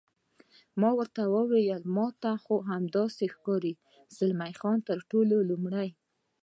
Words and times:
ما 0.81 0.89
ورته 0.99 1.21
وویل: 1.35 1.81
ما 1.95 2.07
ته 2.21 2.31
خو 2.43 2.55
همداسې 2.71 3.25
ښکاري، 3.35 3.73
زلمی 4.17 4.53
خان: 4.59 4.77
تر 4.89 4.97
ټولو 5.11 5.35
لومړی. 5.49 5.89